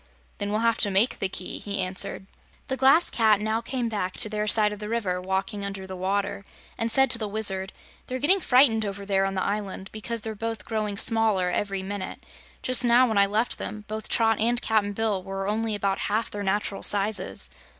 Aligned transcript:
"Then 0.39 0.49
we'll 0.49 0.61
have 0.61 0.79
to 0.79 0.89
make 0.89 1.19
the 1.19 1.29
key," 1.29 1.59
he 1.59 1.77
answered. 1.77 2.25
The 2.69 2.75
Glass 2.75 3.11
Cat 3.11 3.39
now 3.39 3.61
came 3.61 3.87
back 3.87 4.13
to 4.13 4.29
their 4.29 4.47
side 4.47 4.73
of 4.73 4.79
the 4.79 4.89
river, 4.89 5.21
walking 5.21 5.63
under 5.63 5.85
the 5.85 5.95
water, 5.95 6.43
and 6.75 6.91
said 6.91 7.11
to 7.11 7.19
the 7.19 7.27
Wizard: 7.27 7.71
"They're 8.07 8.17
getting 8.17 8.39
frightened 8.39 8.83
over 8.83 9.05
there 9.05 9.25
on 9.25 9.35
the 9.35 9.45
island 9.45 9.91
because 9.91 10.21
they're 10.21 10.33
both 10.33 10.65
growing 10.65 10.97
smaller 10.97 11.51
every 11.51 11.83
minute. 11.83 12.23
Just 12.63 12.83
now, 12.83 13.07
when 13.07 13.19
I 13.19 13.27
left 13.27 13.59
them, 13.59 13.85
both 13.87 14.09
Trot 14.09 14.39
and 14.39 14.59
Cap'n 14.59 14.93
Bill 14.93 15.21
were 15.21 15.47
only 15.47 15.75
about 15.75 15.99
half 16.09 16.31
their 16.31 16.41
natural 16.41 16.81
sizes." 16.81 17.51